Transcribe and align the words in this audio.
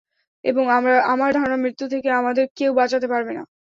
এবং, 0.43 0.63
আমার 1.11 1.29
ধারণা 1.33 1.57
মৃত্যু 1.57 1.85
থেকে 1.93 2.09
আমাদের 2.19 2.45
কেউ 2.57 2.71
বাঁচাতে 2.79 3.07
পারবে 3.07 3.31
না! 3.37 3.43